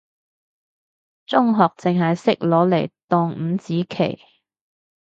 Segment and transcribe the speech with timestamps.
[1.27, 4.19] 中學淨係識攞嚟當五子棋，